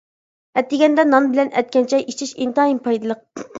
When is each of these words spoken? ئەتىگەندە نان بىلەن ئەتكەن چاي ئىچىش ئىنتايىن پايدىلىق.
ئەتىگەندە 0.61 1.05
نان 1.09 1.29
بىلەن 1.35 1.53
ئەتكەن 1.61 1.87
چاي 1.93 2.07
ئىچىش 2.09 2.35
ئىنتايىن 2.41 2.83
پايدىلىق. 2.89 3.49